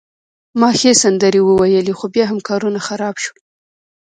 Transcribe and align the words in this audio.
ما 0.59 0.69
ښې 0.79 0.91
سندرې 1.03 1.41
وویلي، 1.43 1.93
خو 1.99 2.05
بیا 2.13 2.25
هم 2.27 2.39
کارونه 2.49 2.79
خراب 2.87 3.15
شول. 3.23 3.39